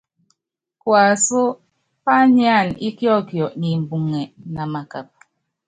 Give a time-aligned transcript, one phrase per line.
[0.81, 1.39] Kuasú
[2.05, 4.21] pányánana íkiɔkiɔ ni imbuŋɛ,
[4.53, 5.17] namakapa.